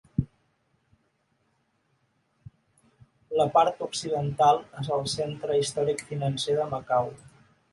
[3.41, 7.17] La part occidental és el centre històric financer de Macau.